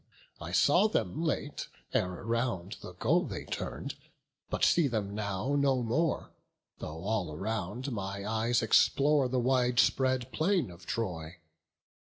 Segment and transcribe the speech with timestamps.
[0.41, 3.93] I saw them late, ere round the goal they turn'd,
[4.49, 6.31] But see them now no more;
[6.79, 11.37] though all around My eyes explore the wide spread plain of Troy.